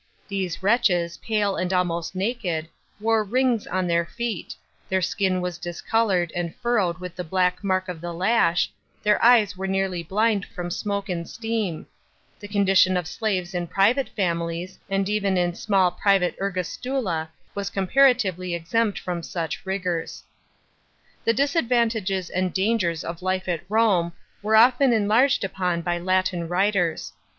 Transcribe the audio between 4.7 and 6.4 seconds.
t1 eir skin was d scoloured